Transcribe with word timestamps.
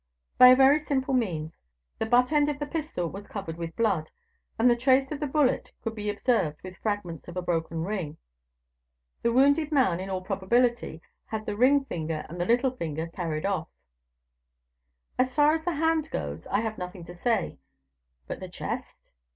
"By 0.39 0.47
a 0.47 0.55
very 0.55 0.79
simple 0.79 1.13
means; 1.13 1.59
the 1.99 2.07
butt 2.07 2.31
end 2.31 2.49
of 2.49 2.57
the 2.57 2.65
pistol 2.65 3.07
was 3.07 3.27
covered 3.27 3.55
with 3.59 3.75
blood, 3.75 4.09
and 4.57 4.67
the 4.67 4.75
trace 4.75 5.11
of 5.11 5.19
the 5.19 5.27
bullet 5.27 5.73
could 5.83 5.93
be 5.93 6.09
observed, 6.09 6.63
with 6.63 6.75
fragments 6.77 7.27
of 7.27 7.37
a 7.37 7.41
broken 7.43 7.83
ring. 7.83 8.17
The 9.21 9.31
wounded 9.31 9.71
man, 9.71 9.99
in 9.99 10.09
all 10.09 10.21
probability, 10.23 11.03
had 11.27 11.45
the 11.45 11.55
ring 11.55 11.85
finger 11.85 12.25
and 12.29 12.41
the 12.41 12.45
little 12.45 12.71
finger 12.71 13.05
carried 13.13 13.45
off." 13.45 13.67
"As 15.19 15.35
far 15.35 15.53
as 15.53 15.65
the 15.65 15.73
hand 15.75 16.09
goes, 16.09 16.47
I 16.47 16.61
have 16.61 16.79
nothing 16.79 17.03
to 17.03 17.13
say; 17.13 17.59
but 18.25 18.39
the 18.39 18.49
chest?" 18.49 19.11